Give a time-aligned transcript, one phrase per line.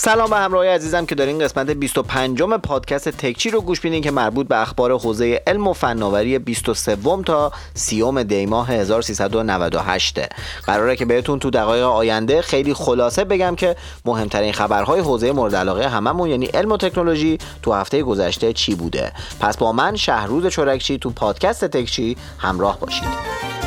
[0.00, 4.10] سلام به همراهی عزیزم که دارین قسمت 25 م پادکست تکچی رو گوش میدین که
[4.10, 6.96] مربوط به اخبار حوزه علم و فناوری 23
[7.26, 10.20] تا 30 دی ماه 1398
[10.66, 15.88] قراره که بهتون تو دقایق آینده خیلی خلاصه بگم که مهمترین خبرهای حوزه مورد علاقه
[15.88, 20.98] هممون یعنی علم و تکنولوژی تو هفته گذشته چی بوده؟ پس با من شهروز چورکچی
[20.98, 23.57] تو پادکست تکچی همراه باشید.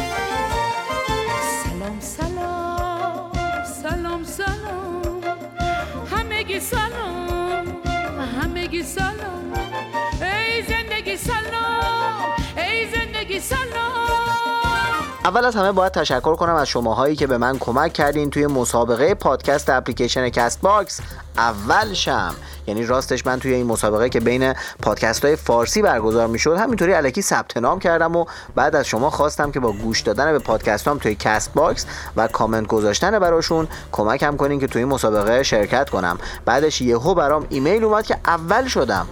[15.25, 19.13] اول از همه باید تشکر کنم از شماهایی که به من کمک کردین توی مسابقه
[19.13, 20.99] پادکست اپلیکیشن Castbox
[21.37, 22.35] اول شم.
[22.67, 27.21] یعنی راستش من توی این مسابقه که بین پادکست های فارسی برگزار می‌شد همینطوری الکی
[27.21, 28.25] ثبت نام کردم و
[28.55, 32.67] بعد از شما خواستم که با گوش دادن به پادکست هم توی Castbox و کامنت
[32.67, 36.17] گذاشتن براشون کمکم کنین که توی این مسابقه شرکت کنم.
[36.45, 39.07] بعدش یهو برام ایمیل اومد که اول شدم.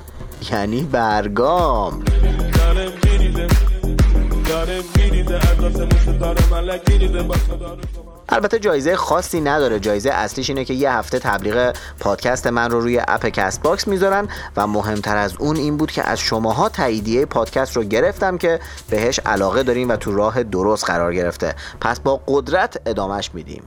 [0.52, 2.04] یعنی برگام.
[8.30, 9.80] البته جایزه خاصی نداره.
[9.80, 14.68] جایزه اصلیش اینه که یه هفته تبلیغ پادکست من رو روی app Castbox می‌ذارن و
[14.68, 19.64] مهمتر از اون این بود که از شماها تاییدیه پادکست رو گرفتم که بهش علاقه
[19.64, 21.56] داریم و تو راه درست قرار گرفته.
[21.82, 23.64] پس با قدرت ادامش میدیم.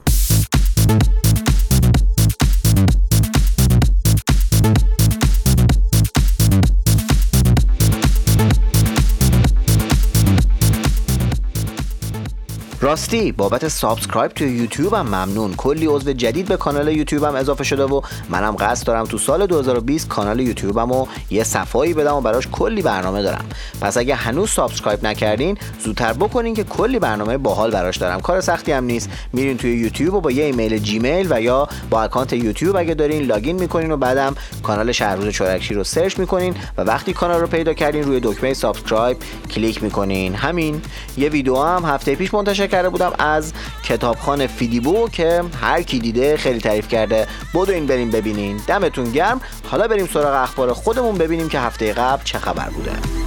[12.83, 15.53] راستی بابت subscribe توی یوتیوب هم ممنون.
[15.53, 19.45] کلی عضو جدید به کانال یوتیوب هم اضافه شده و منم قصد دارم تو سال
[19.45, 23.45] 2020 کانال یوتیوبم و یه صفایی بدم و براش کلی برنامه دارم.
[23.81, 28.21] پس اگه هنوز subscribe نکردین زودتر بکنین که کلی برنامه باحال براش دارم.
[28.21, 29.09] کار سختی هم نیست.
[29.33, 33.23] میرین توی یوتیوب و با یه ایمیل جیمیل و یا با account یوتیوب اگه دارین
[33.23, 37.73] login می‌کنین و بعدم کانال شهروز چورکشی رو search می‌کنین و وقتی کانال رو پیدا
[37.73, 39.17] کردین روی دکمه subscribe
[39.51, 40.35] کلیک می‌کنین.
[40.35, 40.81] همین.
[41.17, 43.53] یه ویدیو هم هفته پیش منتشر کرده بودم از
[43.83, 47.27] کتابخانه فیدیبو که هر کی دیده خیلی تعریف کرده.
[47.69, 48.61] این بریم ببینین.
[48.67, 49.41] دمتون گرم.
[49.71, 53.22] حالا بریم سراغ اخبار خودمون ببینیم که هفته قبل چه خبر بوده.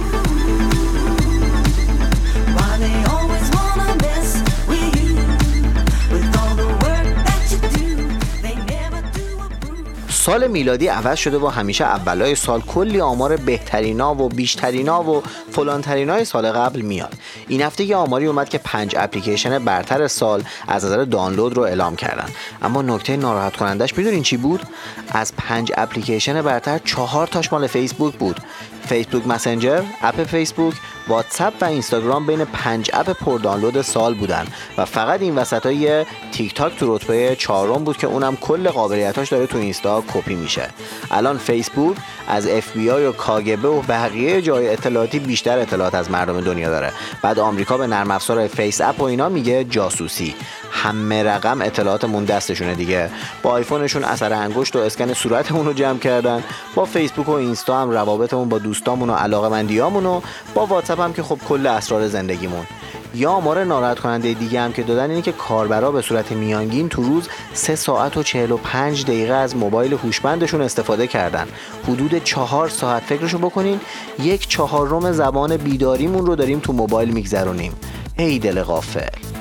[10.27, 16.25] سال میلادی عوض شده و همیشه اولای سال کلی آمار بهترینا و بیشترینا و فلانترینای
[16.25, 17.13] سال قبل میاد.
[17.47, 21.95] این هفته یه آماری اومد که پنج اپلیکیشن برتر سال از نظر دانلود رو اعلام
[21.95, 22.29] کردن.
[22.61, 24.61] اما نکته ناراحت کنندش می‌دونین چی بود؟
[25.09, 28.39] از پنج اپلیکیشن برتر چهار تاش مال فیسبوک بود.
[28.87, 30.73] فیسبوک مسنجر، app فیسبوک،
[31.07, 34.45] واتساپ و اینستاگرام بین پنج app پر دانلود سال بودن
[34.77, 39.29] و فقط این وسط های تیک تاک تو رتبه چهارم بود که اونم کل قابلیتاش
[39.29, 40.69] داره تو اینستا کپی میشه.
[41.11, 41.97] الان فیسبوک
[42.27, 46.69] از اف بی آی و کاگبه و بقیه جای اطلاعاتی بیشتر اطلاعات از مردم دنیا
[46.69, 46.91] داره.
[47.21, 50.35] بعد آمریکا به نرم افزار FaceApp و اینا میگه جاسوسی.
[50.71, 53.09] همه رقم اطلاعاتمون دستشونه دیگه.
[53.43, 56.43] با آیفونشون اثر انگشت و اسکن صورتمون رو جمع کردن.
[56.75, 60.21] با فیسبوک و اینستا هم روابطمون با دوستامون و علاقه و
[60.53, 62.65] با واتساپ هم که خب کل اسرار زندگیمون.
[63.15, 67.03] یه آمار ناراحت کننده دیگه هم که دادن اینه که کاربرا به صورت میانگین تو
[67.03, 71.47] روز 3 ساعت و 45 دقیقه از موبایل هوشمندشون استفاده کردن.
[71.83, 73.79] حدود 4 ساعت فکرشو بکنین
[74.19, 77.73] یک چهارم زبان بیداریمون رو داریم تو موبایل میگذرونیم.
[78.17, 79.36] ای دل غافل.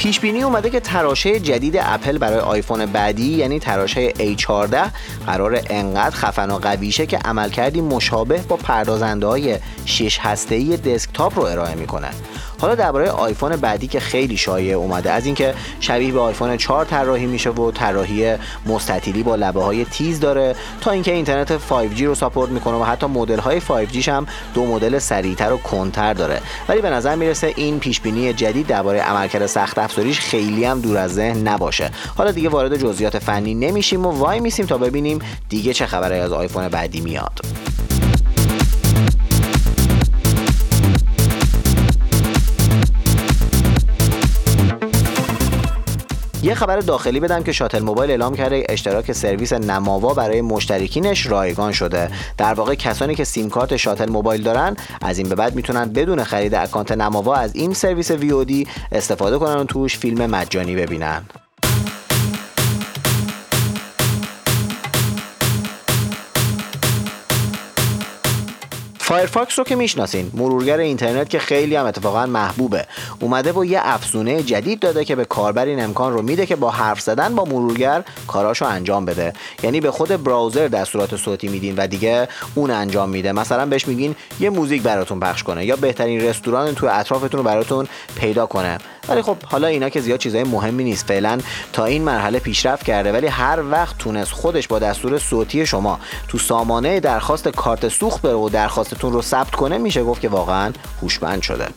[0.00, 4.76] پیش بینی اومده که تراشه جدید اپل برای آیفون بعدی یعنی تراشه A14
[5.26, 11.44] قرار انقدر خفن و قویشه که عملکردی مشابه با پردازنده های 6 هسته‌ای دسکتاپ رو
[11.44, 12.08] ارائه می‌کنه.
[12.60, 17.26] حالا درباره آیفون بعدی که خیلی شایع اومده از اینکه شبیه به آیفون 4 طراحی
[17.26, 22.50] میشه و طراحی مستطیلی با لبه های تیز داره تا اینکه اینترنت 5G رو ساپورت
[22.50, 26.40] می‌کنه و حتی مدل های 5G هم دو مدل سریعتر و کنتر داره.
[26.68, 30.98] ولی به نظر می‌رسه این پیش بینی جدید درباره عملکرد سخت افزاریش خیلی هم دور
[30.98, 31.90] از ذهن نباشه.
[32.16, 35.18] حالا دیگه وارد جزئیات فنی نمیشیم و وای میسیم تا ببینیم
[35.48, 37.40] دیگه چه خبره از آیفون بعدی میاد.
[46.42, 51.72] یه خبر داخلی بدم که شاتل موبایل اعلام کرده اشتراک سرویس نماوا برای مشترکینش رایگان
[51.72, 52.10] شده.
[52.38, 56.24] در واقع کسانی که سیم کارت شاتل موبایل دارن از این به بعد می‌تونن بدون
[56.24, 61.22] خرید account نماوا از این سرویس VOD استفاده کنن و توش فیلم مجانی ببینن.
[69.10, 72.86] فایرفاکس رو که می‌شناسین مرورگر اینترنت که خیلی هم اتفاقا محبوبه.
[73.20, 76.70] اومده و یه افزونه جدید داده که به کاربر این امکان رو میده که با
[76.70, 79.32] حرف زدن با مرورگر کاراشو انجام بده.
[79.62, 83.32] یعنی به خود browser دستورات صوتی میدین و دیگه اون انجام میده.
[83.32, 87.88] مثلا بهش میگین یه موزیک براتون پخش کنه یا بهترین رستوران تو اطرافتون رو براتون
[88.16, 88.78] پیدا کنه.
[89.08, 91.06] ولی خب حالا اینا که زیاد چیزای مهمی نیست.
[91.06, 91.38] فعلا
[91.72, 96.38] تا این مرحله پیشرفت کرده ولی هر وقت تونست خودش با دستور صوتی شما تو
[96.38, 98.48] سامانه درخواست کارت سوخت بره و
[99.00, 101.68] درخواستتون رو ثبت کنه میشه گفت که واقعا هوشمند شده.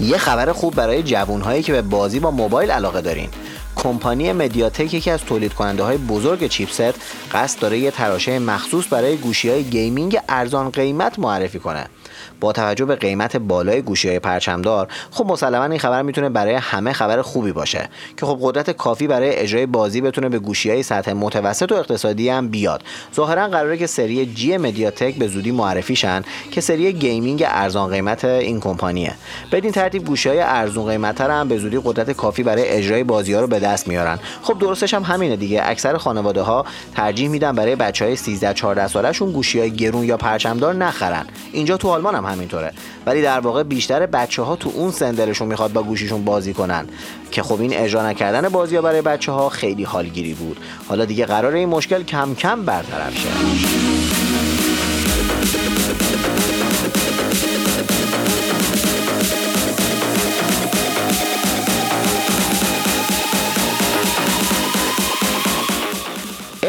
[0.00, 3.28] یه خبر خوب برای جوانهایی که به بازی با موبایل علاقه دارین.
[3.76, 6.94] کمپانی مدیاتک یکی از تولید کننده های بزرگ چیپست
[7.32, 11.86] قصد داره یه تراشه مخصوص برای گوشی های گیمینگ ارزان قیمت معرفی کنه.
[12.40, 16.92] با توجه به قیمت بالای گوشی های پرچمدار خب مسلما این خبر می‌تونه برای همه
[16.92, 21.12] خبر خوبی باشه که خب قدرت کافی برای اجرای بازی بتونه به گوشی های سطح
[21.12, 22.82] متوسط و اقتصادی هم بیاد.
[23.14, 28.24] ظاهرا قراره که سری جی مدیاتک به زودی معرفی شن که سری گیمینگ ارزان قیمت
[28.24, 29.14] این کمپانیه.
[29.52, 33.40] بدین ترتیب گوشی های ارزان قیمت هم به زودی قدرت کافی برای اجرای بازی ها
[33.40, 34.18] رو به دست میارن.
[34.42, 35.60] خب درستش هم همینه دیگه.
[35.64, 36.64] اکثر خانواده ها
[36.94, 41.26] ترجیح میدن برای بچه های 13 14 سالشون گوشی های گرون یا پرچمدار نخرن.
[41.52, 42.72] اینجا تو آلمان هم همینطوره.
[43.06, 46.88] ولی در واقع بیشتر بچه ها تو اون سندلشون می‌خواد با گوشیشون بازی کنن.
[47.30, 50.56] که خب این اجرا نکردن بازی ها برای بچه ها خیلی حالگیری بود.
[50.88, 53.79] حالا دیگه قرار این مشکل کم کم برطرف شه.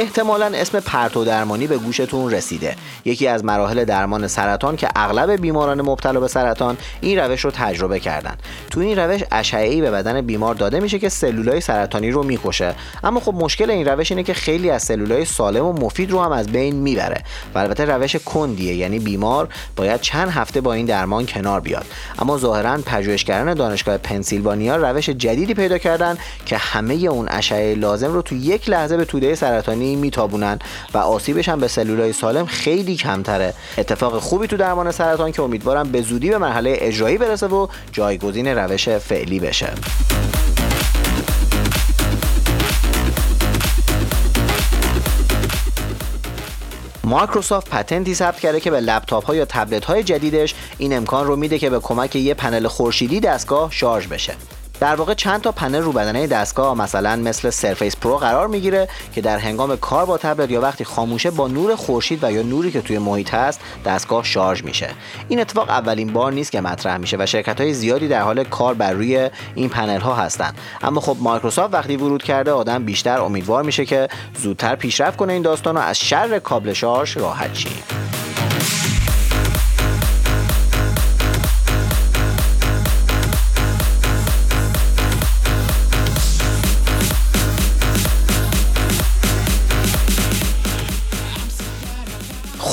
[0.02, 2.76] احتمالا اسم پرتو درمانی به گوشتون رسیده.
[3.06, 8.00] یکی از مراحل درمان سرطان که اغلب بیماران مبتلا به سرطان این روش رو تجربه
[8.00, 8.36] کردن.
[8.70, 12.76] تو این روش اشعه‌ای به بدن بیمار داده میشه که سلولای سرطانی رو می‌کشه.
[13.04, 16.32] اما خب مشکل این روش اینه که خیلی از سلولای سالم و مفید رو هم
[16.32, 17.24] از بین می‌بره
[17.56, 21.86] و البته روش کندیه یعنی بیمار باید چند هفته با این درمان کنار بیاد.
[22.20, 28.22] اما ظاهرا پژوهشگران دانشگاه پنسیلوانیا روش جدیدی پیدا کردن که همه اون اشعه لازم رو
[28.22, 30.60] تو یک لحظه به توده سرطانی میتابونن
[30.94, 33.54] و آسیبش هم به سلولای سالم خیلی کمتره.
[33.78, 38.48] اتفاق خوبی تو درمان سرطان که امیدوارم به زودی به مرحله اجرایی برسه و جایگزین
[38.48, 39.74] روش فعلی بشه.
[47.04, 51.36] مایکروسافت پتنتی ثبت کرده که به لپتاپ ها یا تبلت های جدیدش این امکان رو
[51.36, 54.34] میده که به کمک یه پنل خورشیدی دستگاه شارژ بشه.
[54.82, 59.22] در واقع چند تا پنل رو بدنه دستگاه مثلا مثل سرفیس پرو قرار می‌گیره که
[59.22, 62.82] در هنگام کار با تبلت یا وقتی خاموشه با نور خورشید و یا نوری که
[62.82, 64.90] توی محیط هست دستگاه شارژ میشه.
[65.28, 68.74] این اتفاق اولین بار نیست که مطرح میشه و شرکت های زیادی در حال کار
[68.74, 73.64] بر روی این پنل ها هستن اما خب مایکروسافت وقتی ورود کرده آدم بیشتر امیدوار
[73.64, 74.08] میشه که
[74.38, 77.84] زودتر پیشرفت کنه این داستان و از شر کابل شارژ راحت شیم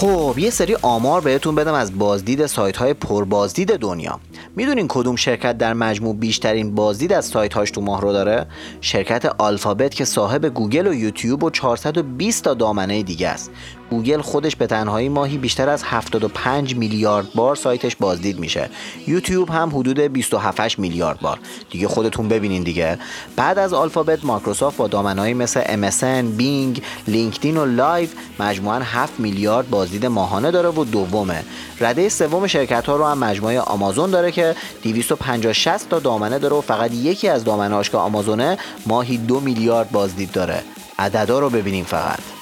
[0.00, 4.20] خب یه سری آمار بهتون بدم از بازدید سایت های پربازدید دنیا.
[4.56, 8.46] می‌دونین کدوم شرکت در مجموع بیشترین بازدید از سایت هاش تو ماه رو داره؟
[8.80, 13.50] شرکت آلفابت که صاحب گوگل و یوتیوب و 420 تا دامنه دیگه است.
[13.90, 18.70] گوگل خودش به تنهایی ماهی بیشتر از 75 میلیارد بار سایتش بازدید میشه.
[19.06, 21.38] یوتیوب هم حدود 27 میلیارد بار.
[21.70, 22.98] دیگه خودتون ببینین دیگه.
[23.36, 28.08] بعد از آلفابت مایکروسافت با دامنهایی مثل MSN، بینگ، لینکدین و لایو
[28.40, 31.44] مجموعا 7 میلیارد بازدید ماهانه داره و دومه.
[31.80, 36.56] رده سوم شرکت ها رو هم مجموعه آمازون داره که 250 60 تا دامنه داره
[36.56, 40.62] و فقط یکی از دامنه‌هاش که آمازونه ماهی دو میلیارد بازدید داره.
[40.98, 42.37] عددا رو ببینیم فقط.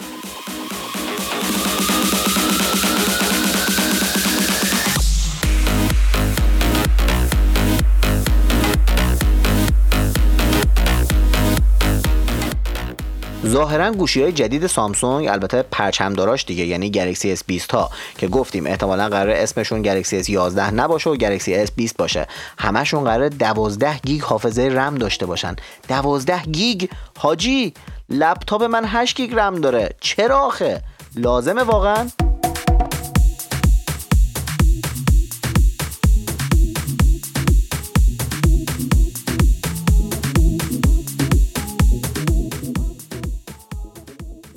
[13.57, 18.67] ظاهرا گوشی های جدید سامسونگ البته پرچمداراش دیگه یعنی گلکسی اس 20 ها که گفتیم
[18.67, 22.27] احتمالا قرار اسمشون گلکسی اس 11 نباشه و گلکسی اس 20 باشه.
[22.59, 25.57] همشون قراره 12 گیگ حافظه رم داشته باشن.
[25.89, 27.75] 12 گیگ؟ حاجی
[28.11, 29.89] لپتاپ من 8 گیگ رم داره.
[30.01, 30.83] چرا آخه؟
[31.17, 32.07] لازمه واقعا؟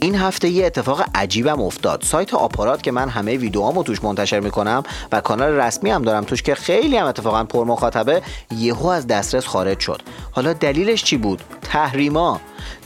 [0.01, 2.03] این هفته یه اتفاق عجیبم افتاد.
[2.03, 6.43] سایت آپارات که من همه ویدیوهامو توش منتشر می‌کنم و کانال رسمی هم دارم توش
[6.43, 8.21] که خیلی هم اتفاقا پر مخاطبه
[8.57, 10.01] یهو از دسترس خارج شد.
[10.31, 12.39] حالا دلیلش چی بود؟ تحریما.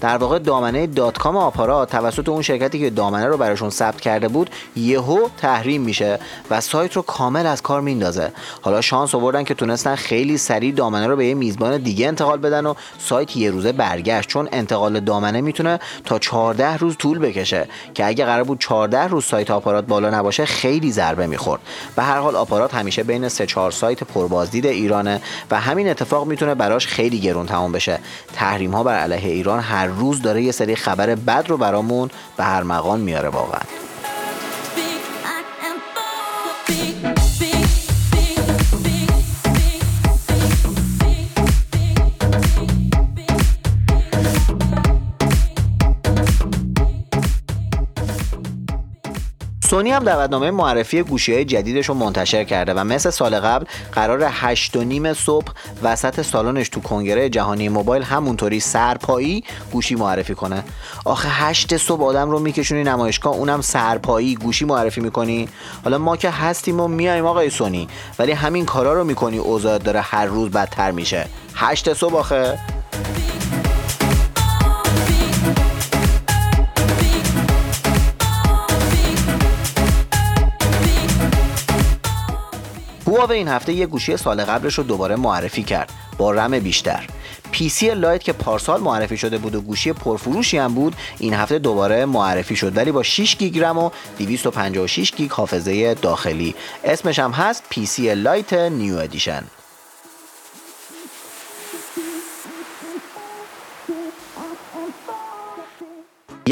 [0.04, 4.28] در واقع دامنه دات کام آپارات توسط اون شرکتی که دامنه رو براشون ثبت کرده
[4.28, 6.20] بود یهو تحریم میشه
[6.50, 8.32] و سایت رو کامل از کار میندازه.
[8.62, 12.66] حالا شانس آوردن که تونستن خیلی سریع دامنه رو به یه میزبان دیگه انتقال بدن
[12.66, 18.06] و سایت یه روزه برگشت چون انتقال دامنه می‌تونه تا 14 روز طول بکشه که
[18.06, 21.62] اگه قرار بود 14 روز سایت آپارات بالا نباشه خیلی ضربه می‌خورد.
[21.96, 26.56] به هر حال آپارات همیشه بین 3 4 سایت پربازدید ایرانه و همین اتفاق می‌تونه
[26.56, 28.00] براش خیلی گرون تمام بشه.
[28.34, 32.44] تحریم ها بر علیه ایران هر روز داره یه سری خبر بد رو برامون به
[32.44, 33.62] هر مقام میاره واقعا.
[49.74, 54.28] سونی هم دعوتنامه معرفی گوشی های جدیدش رو منتشر کرده و مثل سال قبل قرار
[54.32, 55.48] 8 و نیم صبح
[55.84, 60.64] وسط سالنش تو کنگره جهانی موبایل همونطوری سرپایی گوشی معرفی کنه.
[61.06, 65.50] آخه 8 صبح آدم رو میکشونی نمایشگاه اونم سرپایی گوشی معرفی می‌کنی.
[65.84, 67.88] حالا ما که هستیم و میایم آقای سونی
[68.20, 71.26] ولی همین کارا رو می‌کنی اوضاع داره هر روز بدتر میشه.
[71.56, 72.60] 8 صبح آخه.
[83.24, 85.92] هواوی این هفته یه گوشی سال قبلش رو دوباره معرفی کرد.
[86.18, 87.08] با رم بیشتر.
[87.54, 92.06] P30 لایت که پارسال معرفی شده بود و گوشی پرفروشی هم بود این هفته دوباره
[92.06, 92.78] معرفی شد.
[92.78, 96.56] ولی با 6 گیگ رم و 256 گیگ حافظه داخلی.
[96.84, 99.44] اسمش هم هست P30 Lite New Edition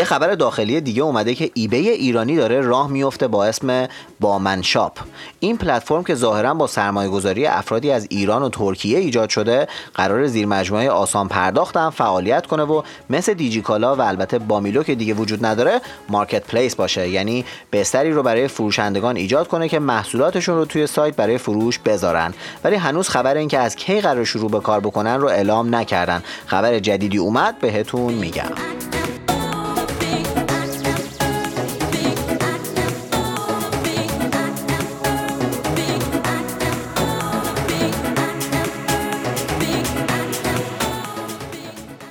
[0.01, 3.87] یه خبر داخلی دیگه اومده که eBay ایرانی داره راه میفته با اسم
[4.19, 4.97] بامن شاپ
[5.39, 10.27] این پلتفرم که ظاهرا با سرمایه گذاری افرادی از ایران و ترکیه ایجاد شده قرار
[10.27, 15.45] زیر مجموعه آسان پرداخت فعالیت کنه و مثل دیجیکالا و البته بامیلو که دیگه وجود
[15.45, 17.09] نداره مارکت پلیس باشه.
[17.09, 22.33] یعنی بستری رو برای فروشندگان ایجاد کنه که محصولاتشون رو توی سایت برای فروش بذارن.
[22.63, 26.23] ولی هنوز خبر این که از کی قرار شروع به کار بکنن رو اعلام نکردن.
[26.45, 29.00] خبر جدیدی اومد بهتون میگم.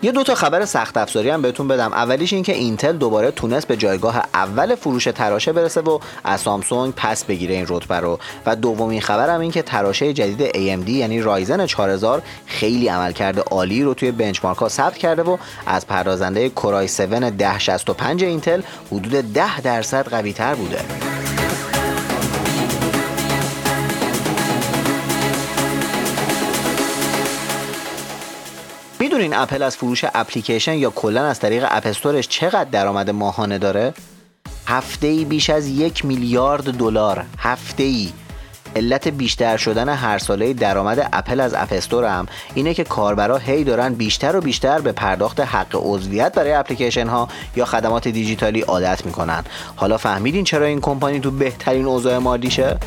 [0.02, 1.92] یه دو تا خبر سخت افزاری هم بهتون بدم.
[1.92, 6.94] اولیش این که اینتل دوباره تونست به جایگاه اول فروش تراشه برسه و از سامسونگ
[6.96, 8.18] پس بگیره این رتبه رو.
[8.46, 13.94] و دومین خبرم این که تراشه جدید AMD یعنی رایزن 4000 خیلی عملکرد عالی رو
[13.94, 20.08] توی بنچمارک ها ثبت کرده و از پردازنده کورای 7 1065 اینتل حدود 10 درصد
[20.08, 20.80] قوی تر بوده.
[29.20, 33.94] می‌دونین اپل از فروش اپلیکیشن یا کلا از طریق اپستورش چقدر درآمد ماهانه داره؟
[34.66, 38.08] هفته ای بیش از یک میلیارد دلار هفته ای
[38.76, 43.94] علت بیشتر شدن هر ساله درآمد اپل از اپستور هم اینه که کاربرا هی دارن
[43.94, 49.44] بیشتر و بیشتر به پرداخت حق عضویت برای اپلیکیشن ها یا خدمات دیجیتالی عادت می‌کنن
[49.76, 52.78] حالا فهمیدین چرا این کمپانی تو بهترین اوضاع مادیشه؟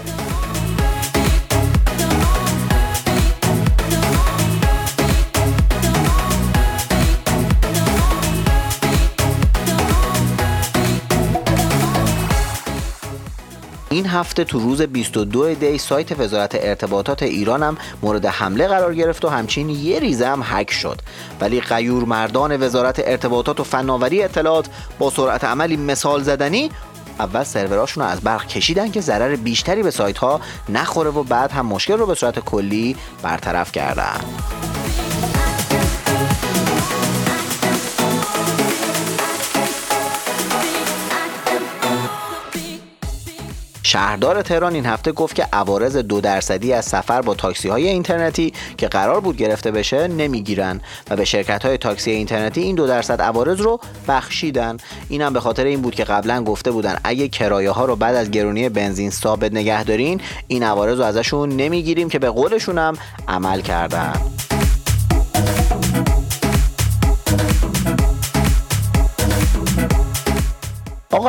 [14.13, 19.29] هفته تو روز 22 دی سایت وزارت ارتباطات ایران هم مورد حمله قرار گرفت و
[19.29, 20.99] همچین یه ریزه هم هک شد.
[21.41, 24.65] ولی غیور مردان وزارت ارتباطات و فناوری اطلاعات
[24.99, 26.71] با سرعت عملی مثال زدنی
[27.19, 31.51] اول سروراشون رو از برق کشیدن که ضرر بیشتری به سایت ها نخوره و بعد
[31.51, 34.19] هم مشکل رو به صورت کلی برطرف کردن.
[43.93, 48.53] شهردار تهران این هفته گفت که عوارض دو درصدی از سفر با تاکسی های اینترنتی
[48.77, 53.21] که قرار بود گرفته بشه نمی‌گیرن و به شرکت های تاکسی اینترنتی این دو درصد
[53.21, 54.77] عوارض رو بخشیدن.
[55.09, 58.31] اینم به خاطر این بود که قبلا گفته بودن اگه کرایه ها رو بعد از
[58.31, 62.97] گرونی بنزین ثابت نگه دارین این عوارض رو ازشون نمی‌گیریم که به قولشون هم
[63.27, 64.32] عمل کردن.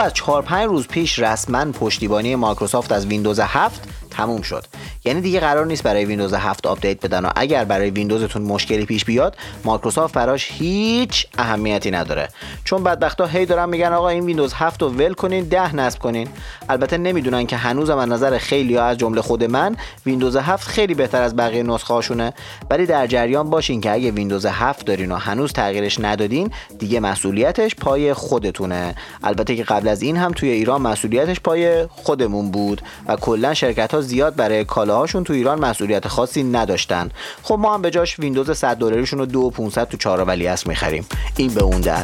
[0.00, 4.64] از 4 5 روز پیش رسما پشتیبانی مایکروسافت از ویندوز 7 تموم شد.
[5.04, 9.04] یعنی دیگه قرار نیست برای ویندوز 7 آپدیت بدن و اگر برای ویندوزتون مشکلی پیش
[9.04, 12.28] بیاد مایکروسافت براش هیچ اهمیتی نداره.
[12.64, 16.28] چون بدبختا هی دارن میگن آقا این ویندوز 7 رو ول کنین 10 نصب کنین.
[16.68, 21.22] البته نمی‌دونن که هنوزم از نظر خیلی از جمله خود من ویندوز 7 خیلی بهتر
[21.22, 22.34] از بقیه نسخه هاشونه.
[22.70, 27.74] ولی در جریان باشین که اگه ویندوز 7 دارین و هنوز تغییرش ندادین دیگه مسئولیتش
[27.74, 28.94] پای خودتونه.
[29.22, 33.94] البته که قبل از این هم توی ایران مسئولیتش پای خودمون بود و کلا شرکت
[33.94, 34.64] ها زیاد برای
[34.94, 37.10] کالاهاشون تو ایران مسئولیت خاصی نداشتن.
[37.42, 40.66] خب ما هم به جاش ویندوز 100 دلاریشون رو 2 500 تو 4 ولی اس
[40.66, 41.06] می‌خریم.
[41.36, 42.02] این به اون در.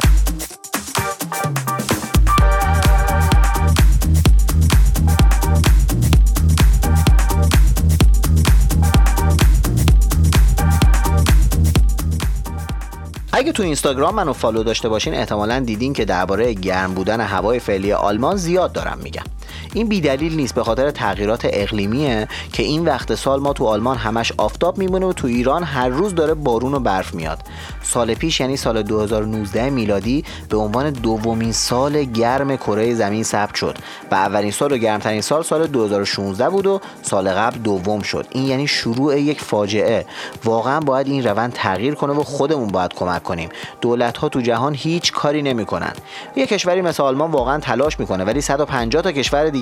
[13.33, 17.93] اگه تو اینستاگرام منو فالو داشته باشین احتمالا دیدین که درباره گرم بودن هوای فعلی
[17.93, 19.30] آلمان زیاد دارم میگم.
[19.73, 24.33] این بیدلیل نیست به خاطر تغییرات اقلیمیه که این وقت سال ما تو آلمان همش
[24.37, 27.39] آفتاب میمونه و تو ایران هر روز داره بارون و برف میاد.
[27.83, 33.77] سال پیش یعنی سال 2019 میلادی به عنوان دومین سال گرم کره زمین ثبت شد
[34.11, 38.25] و اولین سال و گرمترین سال سال 2016 بود و سال قبل دوم شد.
[38.29, 40.05] این یعنی شروع یک فاجعه.
[40.45, 43.49] واقعا باید این روند تغییر کنه و خودمون باید کمک کنیم.
[43.81, 45.93] دولت ها تو جهان هیچ کاری نمی‌کنن.
[46.35, 49.60] یک کشوری مثل آلمان واقعا تلاش می‌کنه ولی 150 تا کشور دیگه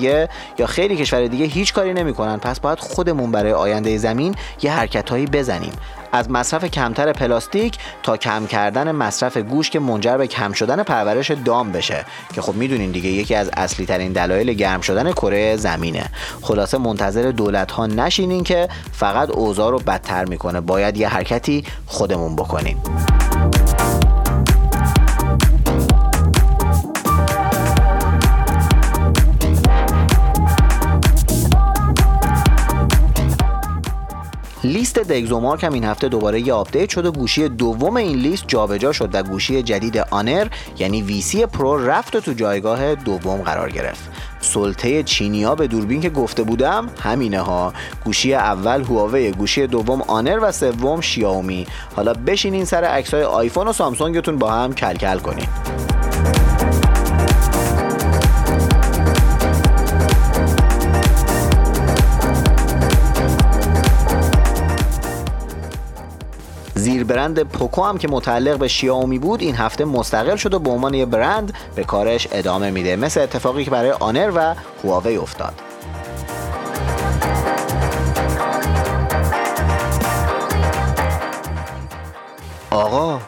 [0.58, 2.36] یا خیلی کشور دیگه هیچ کاری نمی‌کنن.
[2.36, 5.72] پس باید خودمون برای آینده زمین یه حرکتهایی بزنیم.
[6.12, 11.30] از مصرف کمتر پلاستیک تا کم کردن مصرف گوش که منجر به کم شدن پرورش
[11.30, 12.04] دام بشه.
[12.34, 16.04] که خب می‌دونین دیگه یکی از اصلی ترین دلایل گرم شدن کره زمینه.
[16.42, 20.60] خلاصه منتظر دولت ها نشینین که فقط اوضاع رو بدتر می‌کنه.
[20.60, 22.82] باید یه حرکتی خودمون بکنیم.
[34.70, 38.92] لیست DxOMark هم این هفته دوباره یه آپدیت شد و گوشی دوم این لیست جابجا
[38.92, 40.46] شد و گوشی جدید آنر
[40.78, 44.10] یعنی V30 پرو رفت و تو جایگاه دوم قرار گرفت.
[44.40, 47.72] سلطه چینیا به دوربین که گفته بودم همینه ها.
[48.04, 51.66] گوشی اول هواوی گوشی دوم آنر و سوم شیائومی.
[51.96, 55.46] حالا بشینین سر عکسای آیفون و سامسونگتون با هم کلکل کنین.
[66.80, 70.70] زیر برند پوکو هم که متعلق به شیائومی بود این هفته مستقل شد و به
[70.70, 72.96] عنوان یه برند به کارش ادامه میده.
[72.96, 75.69] مثل اتفاقی که برای آنر و هواوی افتاد.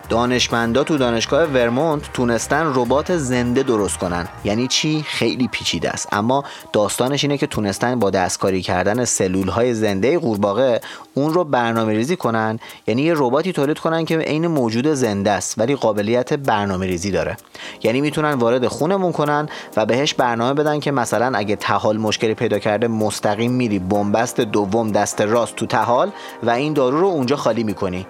[0.08, 4.28] دانشمندا تو دانشگاه ورمونت تونستن ربات زنده درست کنن.
[4.44, 6.08] یعنی چی؟ خیلی پیچیده است.
[6.12, 10.80] اما داستانش اینه که تونستن با دستکاری کردن سلول های زنده قورباغه
[11.14, 12.58] اون رو برنامه ریزی کنن.
[12.86, 17.36] یعنی یه رباتی تولید کنن که عین موجود زنده است ولی قابلیت برنامه ریزی داره.
[17.82, 22.58] یعنی می‌تونن وارد خونمون کنن و بهش برنامه بدن که مثلا اگه تحال مشکلی پیدا
[22.58, 26.10] کرده مستقیم میری بنبست دوم دست راست تو تحال
[26.42, 28.06] و این دارو رو اونجا خالی می‌کنی.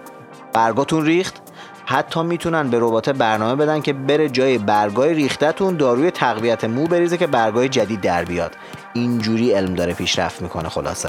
[0.52, 1.51] برگاتون ریخت.
[1.92, 7.16] حتی می‌تونن به ربات برنامه بدن که بره جای برگای ریختتون داروی تقویت مو بریزه
[7.16, 8.56] که برگای جدید در بیاد.
[8.92, 11.08] اینجوری علم داره پیشرفت می‌کنه خلاصه.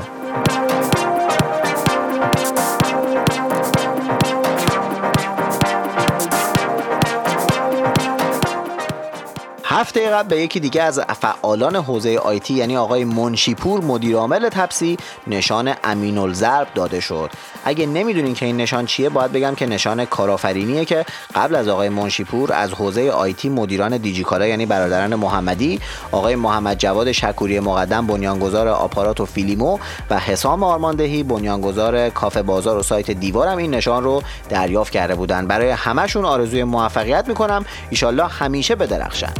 [9.74, 14.98] هفته قبل به یکی دیگه از فعالان حوزه آیتی یعنی آقای منشیپور مدیر عامل تپسی
[15.28, 17.30] نشان امین الضرب داده شد.
[17.66, 21.06] اگه نمی‌دونین که این نشان چیه باید بگم که نشان کارآفرینیه که
[21.36, 25.80] قبل از آقای منشیپور از حوزه آیتی مدیران دیجیکالا یعنی برادران محمدی
[26.12, 29.78] آقای محمد جواد شکوری مقدم بنیانگذار آپارات و فیلیمو
[30.10, 35.48] و حسام آرماندهی بنیانگذار کافه بازار و سایت دیوارم این نشان رو دریافت کرده بودن.
[35.48, 37.66] برای همشون آرزوی موفقیت می‌کنم.
[37.90, 39.34] ایشالله همیشه بدرخشن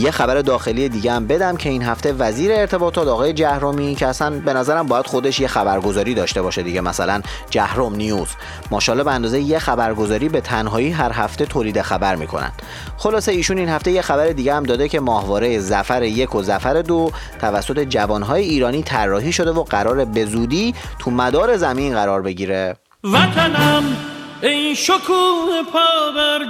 [0.00, 4.30] یه خبر داخلی دیگه هم بدم که این هفته وزیر ارتباطات آقای جهرومی که اصلا
[4.30, 8.28] به نظرم باید خودش یه خبرگزاری داشته باشه دیگه مثلا جهروم نیوز.
[8.70, 12.52] ماشاءالله به اندازه یه خبرگزاری به تنهایی هر هفته تولید خبر می‌کنن.
[12.96, 16.82] خلاصه ایشون این هفته یه خبر دیگه هم داده که ماهواره زفر یک و زفر
[16.82, 17.10] دو
[17.40, 22.76] توسط جوانهای ایرانی طراحی شده و قرار به زودی تو مدار زمین قرار بگیره.
[23.04, 23.96] وطنم
[24.42, 26.44] این شکوه پا دل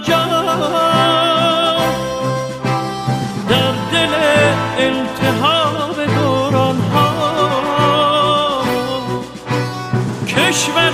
[4.78, 7.08] التحاب دوران ها
[10.28, 10.92] کشور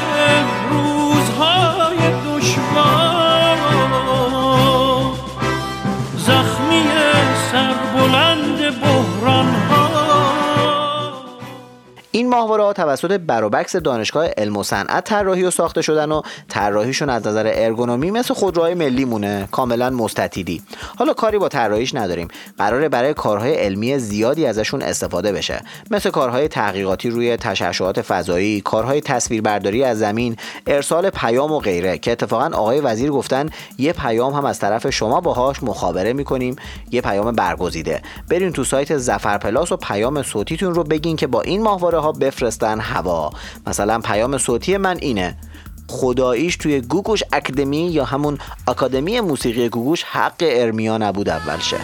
[12.16, 17.26] این ماهواره توسط بروبکس دانشگاه علم و صنعت طراحی و ساخته شدن و طراحیشون از
[17.26, 20.62] نظر ارگونومی مثل خودروهای ملی مونه کاملا مستطیلی.
[20.98, 22.28] حالا کاری با طراحیش نداریم.
[22.58, 25.62] قراره برای کارهای علمی زیادی ازشون استفاده بشه.
[25.90, 32.12] مثل کارهای تحقیقاتی روی تشعشعات فضایی کارهای تصویربرداری از زمین ارسال پیام و غیره که
[32.12, 36.56] اتفاقا آقای وزیر گفتن یه پیام هم از طرف شما باهاش مخابره می‌کنیم.
[36.90, 38.02] یه پیام برگزیده.
[38.28, 42.12] برین تو سایت زفر پلاس و پیام صوتیتون رو بگین که با این ماهواره ها
[42.12, 43.30] بفرستن هوا.
[43.66, 45.36] مثلا پیام صوتی من اینه.
[45.88, 48.38] خداییش توی گوگوش اکادمی یا همون
[48.68, 51.76] اکادمی موسیقی گوگوش حق ارمیا نبود اول شه.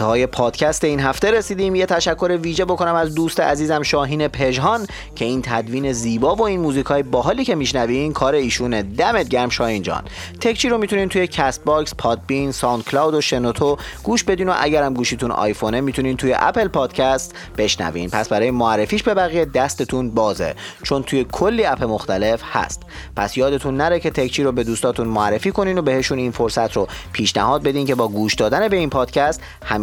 [0.00, 1.74] انتهای پادکست این هفته رسیدیم.
[1.74, 6.60] یه تشکر ویژه بکنم از دوست عزیزم شاهین پژهان که این تدوین زیبا و این
[6.60, 8.82] موزیک های باحالی که میشنوین کار ایشونه.
[8.82, 10.02] دمت گرم شاهین جان.
[10.40, 15.30] تکچی رو می‌تونین توی کست باکس پادبین SoundCloud و شنوتو گوش بدین و اگرم گوشیتون
[15.30, 18.10] آیفونه می‌تونین توی Apple Podcast بشنوین.
[18.10, 22.82] پس برای معرفیش به بقیه دستتون بازه چون توی کلی اپ مختلف هست.
[23.16, 26.88] پس یادتون نره که تکچی رو به دوستاتون معرفی کنین و بهشون این فرصت رو
[27.12, 29.40] پیشنهاد بدین که با گوش دادن به این پادکست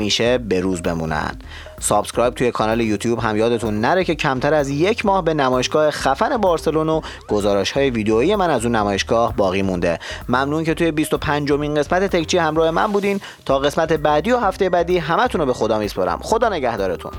[0.08, 1.32] همیشه به روز بمونن.
[1.80, 6.38] subscribe توی کانال یوتیوب هم یادتون نره که کمتر از یک ماه به نمایشگاه خفن
[6.38, 10.00] بارسلون و گزارش های ویدئویی من از اون نمایشگاه باقی مونده.
[10.30, 13.20] ممنون که توی 25 مین قسمت تکچی همراه من بودین.
[13.46, 16.20] تا قسمت بعدی و هفته بعدی همتون رو به خدا میسپارم.
[16.22, 17.12] خدا نگهدارتون.